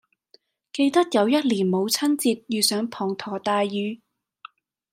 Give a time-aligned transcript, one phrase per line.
[0.73, 4.01] 記得有一年母親節遇上滂沱大雨